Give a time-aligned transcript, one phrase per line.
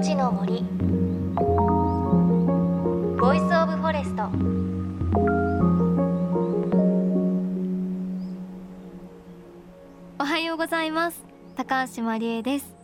[0.00, 0.62] ちの森。
[3.20, 4.22] Voice of Forest。
[10.18, 11.22] おはようございます。
[11.54, 12.74] 高橋万里恵です。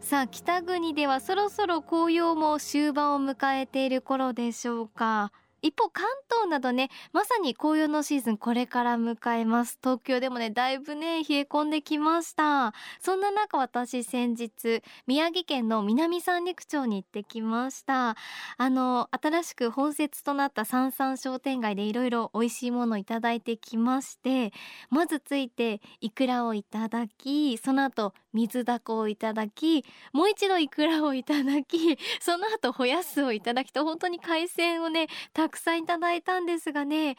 [0.00, 5.32] さあ北国ではそろそろ紅葉も終盤を迎えている頃でしょうか。
[5.62, 9.78] 一方関東などねまさに紅葉のシーズンこれから迎えます。
[9.82, 12.74] 東京でもねだいぶね冷え込んできました。
[13.00, 18.16] そんな中私先日宮城県の南三陸町に行ってきました。
[18.58, 24.52] あの新しく本設となった三々商店街でいろいろ美味しいものをいただいてきまして
[24.90, 37.16] まずついてイクラをいただきその後水だこをいただきもう一度イクラをいただきその後ホヤスをいただきと本当に海鮮をねたくさんいただいたんですがね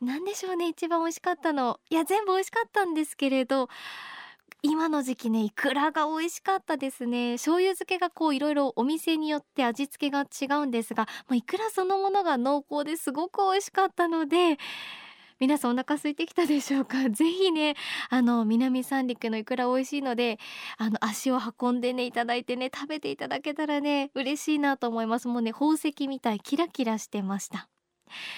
[0.00, 1.80] 何でしょうね一番美味しかったの。
[1.90, 3.68] いや全部美味しかったんですけれど
[4.62, 7.34] 今の時期ねいくらが美味しかったですね。
[7.34, 14.58] 醤油漬けがこういろいろお店によって味付けが違うんですがもういくらそのものが濃厚ですごく美味しかったので
[15.40, 17.08] 皆さんお腹空いてきたでしょうか？
[17.10, 17.74] ぜひね
[18.10, 20.38] あの南三陸のいくら美味しいので
[20.76, 25.28] あの足を運んでねいただいてね食べていただけたらね嬉しいなと思います。
[25.28, 27.68] もうね宝石みたいキラキラしてました。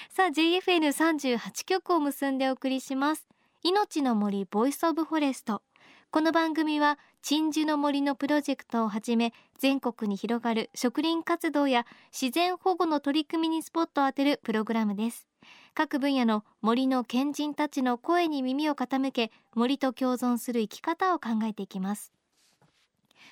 [0.09, 3.27] さあ JFN38 曲を結んでお送りします。
[3.63, 5.61] 命の森 Voice of Forest。
[6.09, 15.27] この番組は鎮守の森のプロジェクトをはじめ全国に広がる植林活動や自然保護の取り組みにスポットを当てるプログラムです。
[15.73, 22.13] 各分野の森の賢人たちの声に耳を傾け森と共存する生き方を考えていきます。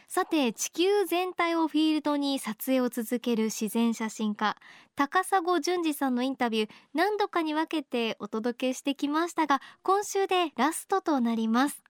[0.08, 4.58] さて地球全体をフィールドに撮影を続ける自然写真家
[4.96, 11.82] 高砂淳二さんのインタビュー何度かに分けてお届けしてきましたが今週でラストとなります。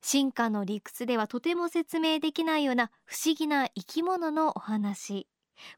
[0.00, 5.26] 進化の理屈ではとても説明できないような不思議な生き物のお話。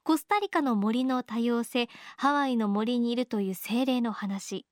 [0.03, 4.67] コスタリカの森の多様性ハワイの森にいるという精霊の話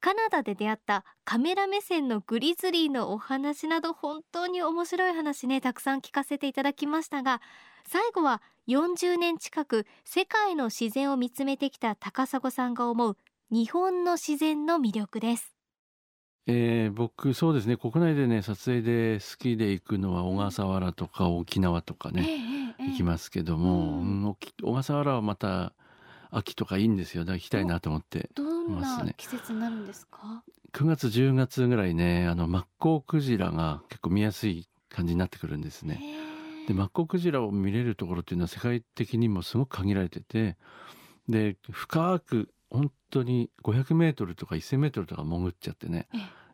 [0.00, 7.40] カナダで出会ったカメラ目線のグリズリーのお話など本当に面白い話ねたくさん聞かせていただきましたが
[7.86, 13.16] 最後は40年近く世界の自然を見つめてきた高砂さんが思う
[13.50, 15.51] 日本の自然の魅力です。
[16.46, 17.76] えー、僕そうですね。
[17.76, 25.72] 国内でね撮影で好きで行くのは小笠原とか沖縄とかね、えーえー、行きますけども、うん、小笠原はまた
[26.30, 27.24] 秋とかいいんですよ。
[27.24, 28.30] だから行きたいなと思って
[28.68, 29.14] ますね。
[29.16, 30.42] 季節になるんですか
[30.72, 36.00] ？9月10月ぐらいねあのマッコウクジラが結構見やすい感じになってくるんですね。
[36.66, 40.56] でマッコウクジラを見れるところっていうのは世界的にもすごく限られてて
[41.28, 46.08] で深く本当に500メートルとか1000メートルとか潜っちゃってね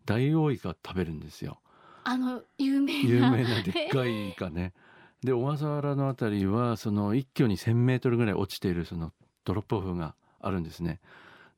[0.04, 1.60] ダイオウイカ食べるんですよ。
[2.02, 4.72] あの有名な有名なでっかいイカね。
[5.22, 9.12] で小笠原のあたりはその一挙に1,000メートルぐらい落ちているその
[9.44, 11.00] ドロップオフがあるんですね。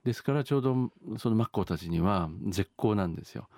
[0.04, 3.48] ですからちょうどそのマッコウたちには絶好なんですよ。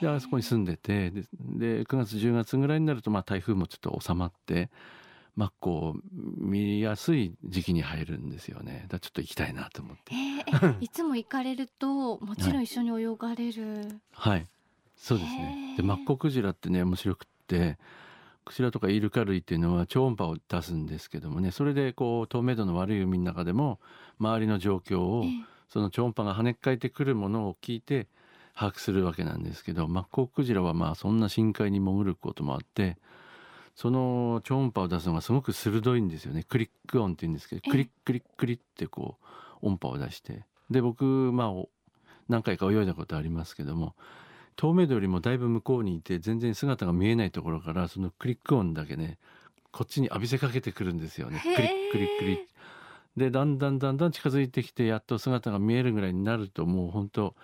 [0.00, 4.70] であそこに住んでてでで9月10月ぐらいになるとまあ台風もちょっと収まって
[5.38, 5.94] マッコを
[6.36, 8.86] 見やすい時期に入るんですよね。
[8.88, 10.12] だちょっと行きたいなと思って。
[10.12, 14.00] えー、いつも行かれるともちろん一緒に泳がれる。
[14.10, 14.46] はい、はい、
[14.96, 15.74] そうですね。
[15.76, 17.78] でマッコクジラってね面白くって
[18.46, 23.78] クジラとかイルカ類っていうのは超音波を出すんですけどもねそれでこう透明度の悪い海の中でも
[24.18, 25.24] 周りの状況を、
[25.68, 28.08] その超音波が跳ね返ってくるものを聞いて
[28.56, 32.96] 把握するわけなんですけどマッコウクジラはまあそんな深海に潜ることもあって
[33.78, 36.42] その超音波を出すのがすごく鋭いんですよね。
[36.42, 39.18] クリック音って言うんですけどクリックリックリってこ
[39.62, 40.42] う音波を出して。
[40.68, 41.64] で僕まあ
[42.28, 43.94] 何回か泳いだことありますけども
[44.56, 49.16] 透明度よりもだいぶ向こうにいて全然姿が見えないところからそのクリック音だけね
[49.70, 51.40] こっちに浴びせかけてくるんですよね。
[51.40, 52.48] クリックリックリ
[53.16, 57.36] でだんだんだんだん近づいてきてやっと姿が見えるぐらいになるともう本当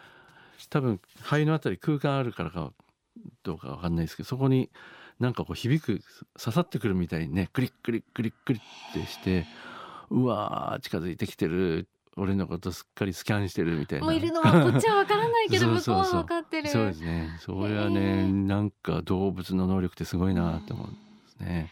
[0.69, 2.73] 多分肺のあたり空間あるからか
[3.45, 4.71] どうかわかんないですけどそこに
[5.21, 6.01] なんかこう響く
[6.39, 9.47] 刺さってくるみたいにねクリックリックリックリってして
[10.11, 14.07] うわー近づいてきてる俺のことすっかりスキャンしてるみたいな。
[14.07, 16.69] もういるのはこっちはわからないけど向こうは分かってる。
[16.69, 17.37] そうですね。
[17.41, 20.97] それはねなんか動物の能力ってすごいなって思うんで
[21.29, 21.71] すね。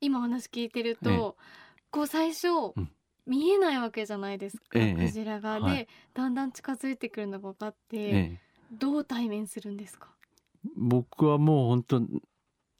[0.00, 1.36] 今話聞いてると、
[1.90, 2.90] こう最初、うん、
[3.26, 8.40] 見えないわけじゃないですか、ええ、クジラが、で、はい、だんだん近づいてくるのが分かって、え、
[8.72, 10.08] どう対面するんですか
[10.76, 12.02] 僕はもう本当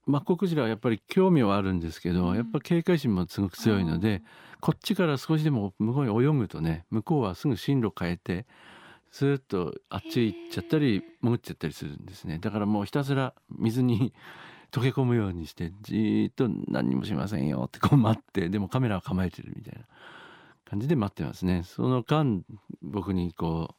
[0.07, 4.23] マッコウクジラはやっぱり興味はあるんですけど、うん、やっぱ警戒心もすごく強いので
[4.61, 8.47] こっちから少しでも向こうに泳ぐとね向こうはすぐ進路変えて
[9.11, 12.39] スーッとあっち行っちゃったり潜っちゃったりするんですね。
[12.39, 14.13] だからもうひたすら水に
[14.73, 19.87] 溶け込むようにしてじーっと何にもしませんよってこう待ってでもカメラは構えてるみたいな
[20.65, 21.63] 感じで待ってますね。
[21.65, 22.45] その間
[22.83, 23.75] 僕にこ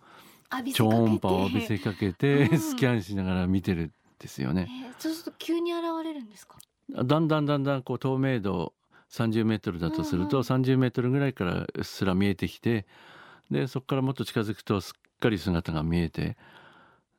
[0.50, 6.58] う超音波を浴びせかけて、スキャンしながら見てるんですよね、えー、そうすると急に現れるんですか？
[6.90, 8.74] だんだんだんだんこう透明度
[9.12, 12.86] 30メートルだとすると、30メートルぐらいからうっすら見えてきて
[13.50, 16.38] でそこからもっと近づくとすっかり姿が見えて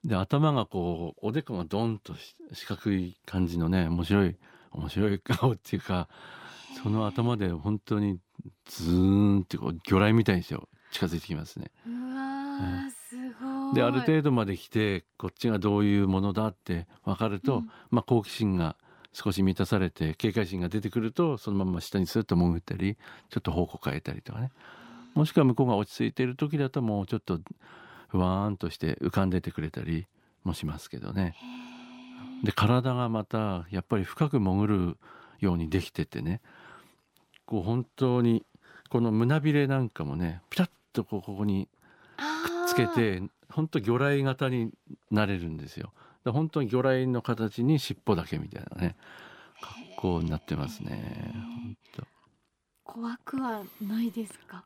[0.05, 2.15] で頭がこうおでこがドンと
[2.53, 4.37] 四角い感じのね面白い
[4.71, 6.09] 面白い顔っていうか
[6.83, 8.19] その頭で本当に
[8.67, 10.57] ズーンってこう魚雷みたいにして
[10.93, 11.71] 近づいてきますね。
[11.87, 13.17] うわす
[13.75, 18.77] である程度まで来てこっちがどういうものだって分かると、うん、まあ、好奇心が
[19.13, 22.97] 少し満たされて警戒心が出てくるとそのまま下にスッと潜ったり
[23.31, 24.51] ちょっと方向変えたりとかね。
[25.15, 27.41] もしくは向こうが落ち着いている時だともうちょっと
[28.09, 30.07] ふわーんとして浮かんでてくれたり
[30.45, 31.35] もしますけどね。
[32.45, 34.97] で体がまたやっぱり深く潜る
[35.41, 36.41] ようにできててね。
[37.47, 38.45] こう本当に
[38.91, 41.69] この胸びれなんかもねピタッとここに
[42.17, 42.23] くっ
[42.69, 44.71] つけて本当魚雷型に
[45.11, 45.93] なれるんですよ。
[46.25, 48.97] 本当に魚雷の形に尻尾だけみたいなね
[49.97, 51.35] 格好になってますね。
[52.85, 54.65] 怖くはないですか？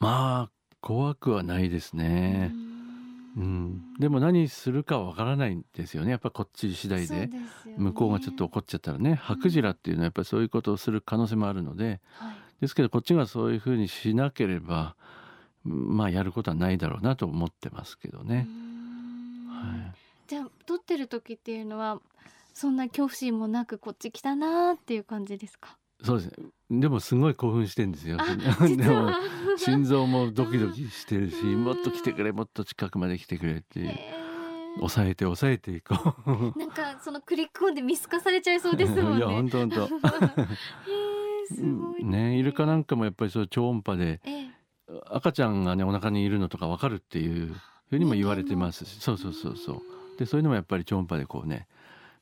[0.00, 0.50] まあ
[0.80, 2.52] 怖くはないですね。
[3.36, 6.12] うん、でも何するかわからないんですよね。
[6.12, 7.30] やっぱこっち次第で。
[7.76, 9.16] 向こうがちょっと怒っちゃったらね。
[9.20, 14.94] 白ジラっていうのはやっぱりそういうことをする可能性もあるので、はい、ですけどこっちがそういうふうにしなければ
[15.64, 18.46] まあやることはないだろうなと思ってますけどね。
[19.48, 19.94] はい、
[20.28, 22.00] じゃあ撮ってる時っていうのは
[22.52, 25.76] そんな恐怖心もなくこっち来たなっていう感じですか？
[26.02, 26.80] そうですね。
[26.80, 28.18] でもすごい興奮してんですよ。
[28.18, 28.24] で
[28.90, 29.10] も
[29.56, 34.12] 心臓もドキドキしてるしもっと来てくれもっと近くまで来てくれって
[34.78, 35.94] 抑えて抑えていこ
[36.26, 36.58] う。
[36.58, 39.18] なんかそのクリックオンで見透かされちゃいそうですもんね。
[39.18, 39.88] いや本当本当。
[42.04, 42.38] ね。
[42.38, 44.20] イルカなんかもやっぱりそう超音波で、
[45.10, 47.54] 赤ちゃんがねお腹にいるのとかわかるっていう
[47.90, 49.82] ふうにも言われてますしそうそうそうそう
[50.18, 51.66] でそういうのもやっぱり超音波でこうね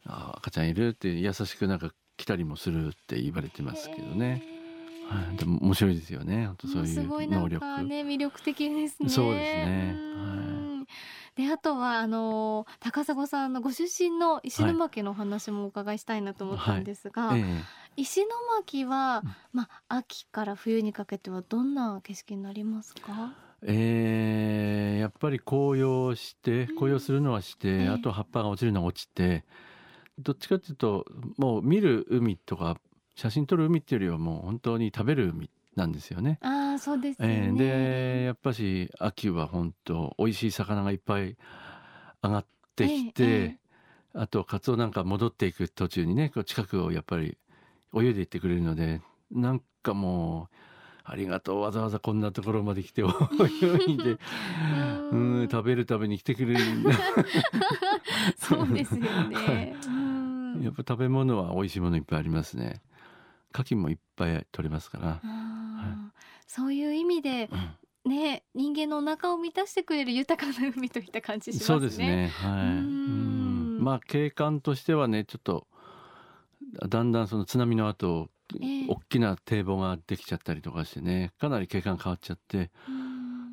[0.07, 4.43] あ赤ちゃんいるって優しくなんか来たりもするって言われてますけどね。
[5.09, 6.47] はい、でも面白いですよね。
[6.47, 7.83] 本当そういう能力。
[7.83, 9.09] ね魅力的ですね。
[9.09, 9.97] そうですね。
[10.17, 10.85] は
[11.37, 11.43] い。
[11.43, 17.63] であとはあの高砂さんのご出身の石巻の話もお伺いしたいなと思ったんですが、はいはいええ、
[17.97, 18.21] 石
[18.65, 19.23] 巻は、
[19.53, 23.35] まあ秋から冬にかけてはどんな景色になりますか？
[23.63, 29.45] えー、やっぱり紅葉して紅葉するのはして、うん、あと葉っぱが落ちるのは落ちて。
[30.19, 31.07] どっちかっていうと
[31.39, 32.77] もう見る海とか
[33.17, 36.39] 写真撮る海っていうよりはもう本当に食べる海なんですよね。
[36.43, 41.39] あそうです、ね、えー、でやっぱし秋は本当美味しい魚がいっぱい
[42.23, 42.47] 上がっ
[42.77, 43.59] てきて、ええ、
[44.13, 47.39] あとカツオなんか戻っていく途中にねこう近くをやっぱり
[47.95, 49.01] 泳いでいってくれるので
[49.31, 50.57] なんかもう。
[51.05, 51.61] ありがとう。
[51.61, 53.07] わざわざこんなところまで来て泳
[53.91, 54.19] いで
[55.11, 55.49] うん。
[55.51, 56.61] 食べるために来てくれる。
[58.37, 62.81] そうですよね、 はい、やっぱ食べ物は美味しいものいっぱいありますね。
[63.53, 67.51] 牡蠣もいっぱい取れますから、はい、そういう意味で、
[68.05, 71.67] ね人間のお腹を満たしてくれる豊かな海といった感じしますね。
[71.67, 72.29] そうですね。
[72.29, 72.61] はい。
[72.61, 73.79] うん。
[73.81, 75.67] まあ景観としてはねちょっと
[76.89, 78.31] だんだんその津波の後
[78.89, 82.71] 大きな堤防ができちゃったりとかしてねかなり景観変わっちゃって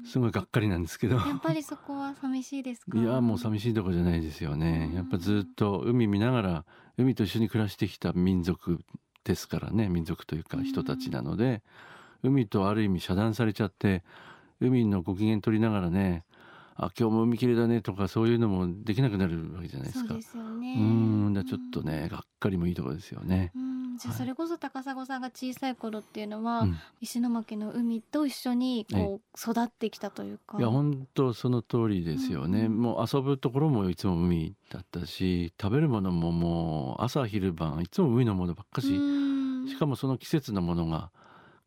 [0.06, 1.18] すごいがっかりなんですけど。
[1.18, 2.98] やっぱりそこは寂しいですか？
[2.98, 4.92] いやもう寂しいとこじゃないですよね。
[4.96, 6.66] やっぱずっと海見ながら
[6.98, 8.80] 海と一緒に暮らしてきた民族
[9.26, 11.62] ですからね民族というか人たちなので
[12.24, 14.04] 海とある意味遮断されちゃって
[14.62, 16.24] 海のご機嫌取りながらね
[16.82, 20.08] あ今日も海きれいだねとかそういうのもできなくなるわけじゃないですか。
[20.08, 20.76] そうですよね。
[20.80, 23.52] うんちょっとねがっかりもいいところですよね。
[23.56, 26.72] うんじゃあそれこそ高砂さんが小さい頃っていうのは、はい、
[27.02, 38.88] 石巻の海と一緒にこう育ってきたというか、いや本当その通りですよね、うん、もう遊ぶところもいつも海だったし食べるものももう朝昼晩いつも海のものばっかし
[39.68, 41.12] しかもその季節のものが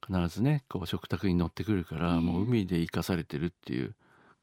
[0.02, 3.94] 必ずねこう食卓に乗ってくるから、もう海で生かされてるっていう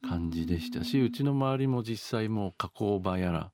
[0.07, 3.51] 感じでしたし、うちの周りも実際もう加工場やら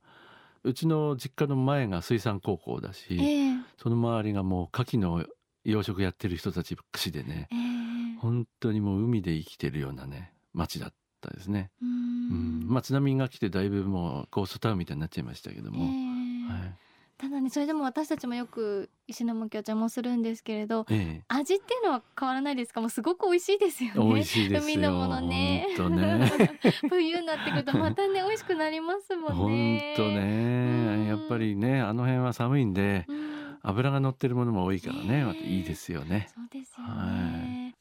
[0.65, 5.23] うちの実家の前が水産高校だし、えー、その周りがもう牡蠣の
[5.63, 11.69] 養殖やってる人たちばっかしでね、えー、本当にもう海で生きてるようなね町だったですね。
[11.81, 12.65] うん。
[12.67, 16.75] まあ津波が来てだいぶもうゴーストタウンみたいになっちゃいましたけども、えー、はい、
[17.19, 21.23] ただねそれでも私たちもよく石巻お茶もするんですけれどええ。
[21.27, 22.81] 味っていうのは変わらないですか？
[22.81, 24.13] もうすごく美味しいですよね。
[24.15, 24.75] 美味しいですよ。
[24.75, 25.67] 海のものね。
[25.77, 26.51] ね。
[26.89, 29.93] 冬になってくるとまたね美味しくなりますもほんんね。
[29.95, 30.15] とうん。
[30.15, 33.57] ねやっぱりねあの辺は寒いんでうん。
[33.61, 35.01] 油が乗ってるものも多いからね。
[35.03, 35.07] え。
[35.19, 36.27] ねまたいいですよね。
[36.33, 37.75] そうですよはね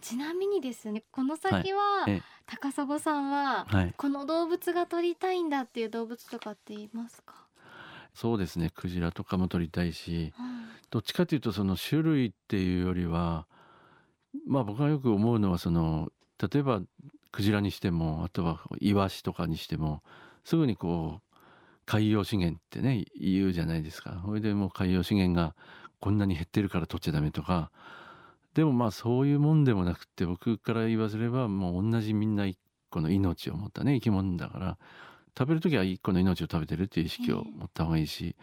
[0.00, 2.22] ちなみにですねこの先は、ええ。
[2.46, 3.94] 高砂さんははい。
[3.96, 7.47] この動物が撮りたいんだっていう動物とかって言いますか、
[8.14, 8.70] そうですね。
[8.74, 10.58] クジラとかも撮りたいしうん
[10.90, 13.46] どっちかというとその種類っていうよりは
[14.46, 16.08] まあ僕がよく思うのはその
[16.40, 16.80] 例えば
[17.30, 20.02] クジラにしてもあとはイワシとかにしても
[20.44, 21.36] すぐにこう
[21.84, 24.22] 海洋資源ってね言うじゃないですか。
[24.24, 25.54] それでもう海洋資源が
[26.00, 27.70] こんなに減ってるから取っちゃダメとか
[28.54, 32.58] でもまあそういうもんでもなくって僕から言わせればもう同じみんな一
[32.90, 34.78] 個の命を持ったね生き物だから
[35.38, 38.34] 食べる時は一個の命を食べてるっていう意識を持った方がいいし、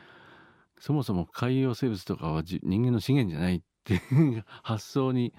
[0.79, 5.33] そもそも海洋生物とかはじ人間の資源じゃないっていう 発想に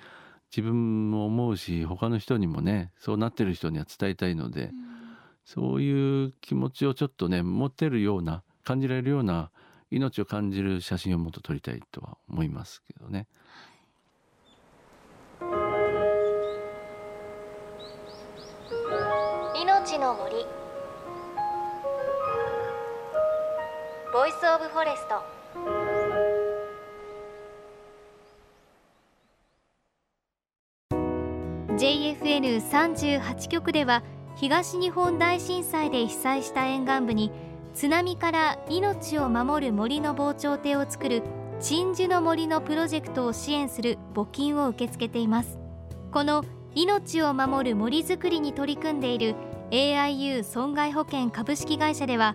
[0.51, 4.87] 自分も思うし他の人にもねそうなってる人には伝えたいので、うん。
[5.47, 9.51] そういう気持ちをちょっとね持てるような感じられるような
[9.91, 13.29] 命を感じる写真をもっと撮りたいとは思いますけどね。
[19.55, 20.56] 命の森
[24.17, 25.23] Voice of Forest。
[31.77, 34.03] JFN38 局では
[34.37, 37.31] 東日本大震災で被災した沿岸部に
[37.75, 41.23] 津波から命を守る森の防潮堤を作る
[41.61, 45.59] 鎮守の森のプロジェクトを支援する募金を受け付けています。
[46.11, 46.43] この
[46.75, 49.35] 命を守る森づくりに取り組んでいる
[49.73, 52.35] AIU 損害保険株式会社では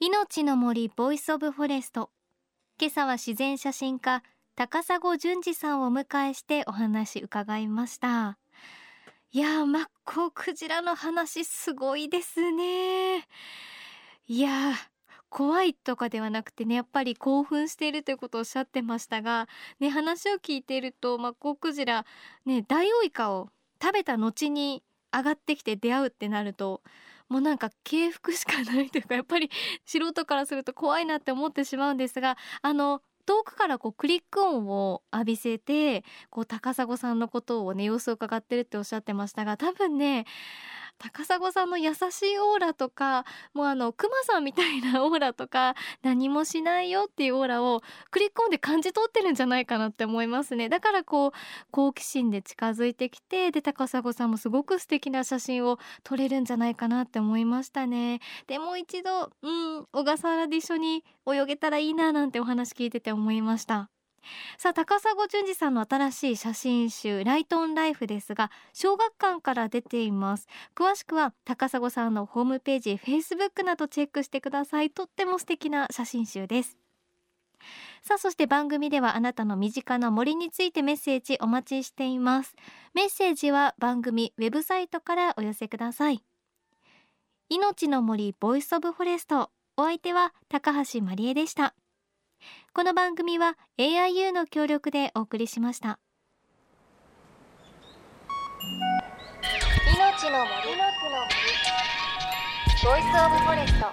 [0.00, 2.10] 命の森 Voice of Forest。
[2.80, 4.24] 今朝は自然写真家
[4.56, 8.36] 高砂淳二さんをお迎えしてお話伺いました。
[9.30, 13.18] いやーマッコウクジラの話すごいですね。
[14.26, 14.74] いやー
[15.30, 19.48] 怖いとかではなくてねやっぱり興奮しているということをおっしゃってましたが
[19.78, 22.04] ね話を聞いているとマッコウクジラ
[22.44, 23.48] ねダイオウイカを
[23.80, 24.82] 食べた後に
[25.12, 26.82] 上がってきて出会うってなると
[27.28, 29.50] もうなんか敬服しかないというかやっぱり
[29.84, 40.26] 素人からすると怖いなって思ってしまうんですがあの遠くからこうクリック音を浴びせてこう高砂さんのことをね様子を伺ってるっておっしゃってましたが多分ね
[40.98, 50.68] 高砂さんの優しいオーラとかもうあのクマさんみたいなオーラとか何もしないよっていうオーラをクリックオンで感じ取ってるんじゃないかなって思いますね。
[50.68, 51.32] だからこう
[51.70, 58.20] 好奇心で近づいてきてで高砂さんもすごく素敵な写真を撮れるんじゃないかなって思いましたね。
[58.46, 63.93] でもう一度うん小笠原で一緒に泳げたらいいななんてお話聞いてて思いました。
[64.58, 70.48] さあ高砂淳二さんの新しい写真集 Light on Life ですが小学館から出ています。
[70.74, 74.90] 詳しくは高砂さんのホームページ Facebook などチェックしてください。
[74.90, 76.78] とっても素敵な写真集です。
[78.02, 82.54] さあそして番組ではあなたの身近な森についてメッセージお待ちしています。
[82.92, 86.22] メッセージは番組ウェブサイトからお寄せください。
[87.48, 89.50] 命の森 Voice of Forest。
[89.76, 91.74] お相手は高橋まりえでした。
[92.72, 95.98] この番組は AIU の協力でお送りしました。
[99.96, 100.74] 命の森。
[102.84, 103.86] Voice of Forest